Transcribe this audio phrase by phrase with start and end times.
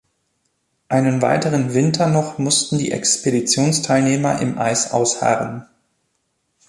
[0.89, 5.67] Einen weiteren Winter noch mussten die Expeditionsteilnehmer im Eis ausharren.